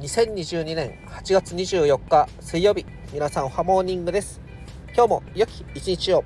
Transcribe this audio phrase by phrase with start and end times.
[0.00, 4.42] 2022年8月24日水曜日皆さんおはモーニングです。
[4.94, 6.22] 今日も良き一日を。